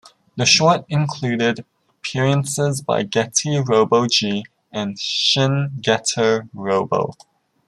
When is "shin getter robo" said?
4.99-7.13